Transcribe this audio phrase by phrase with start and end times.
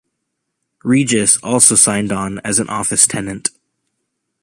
[0.83, 3.49] Regus also signed on as an office tenant.